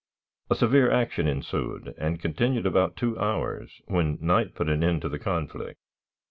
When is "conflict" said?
5.19-5.77